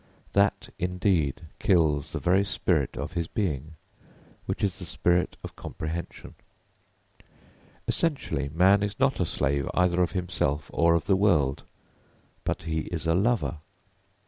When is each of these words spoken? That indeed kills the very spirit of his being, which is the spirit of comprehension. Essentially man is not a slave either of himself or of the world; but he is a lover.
That 0.33 0.69
indeed 0.79 1.41
kills 1.59 2.11
the 2.13 2.17
very 2.17 2.43
spirit 2.43 2.97
of 2.97 3.13
his 3.13 3.27
being, 3.27 3.75
which 4.47 4.63
is 4.63 4.79
the 4.79 4.85
spirit 4.87 5.37
of 5.43 5.55
comprehension. 5.55 6.33
Essentially 7.87 8.49
man 8.49 8.81
is 8.81 8.99
not 8.99 9.19
a 9.19 9.27
slave 9.27 9.69
either 9.75 10.01
of 10.01 10.13
himself 10.13 10.71
or 10.73 10.95
of 10.95 11.05
the 11.05 11.15
world; 11.15 11.61
but 12.43 12.63
he 12.63 12.79
is 12.87 13.05
a 13.05 13.13
lover. 13.13 13.57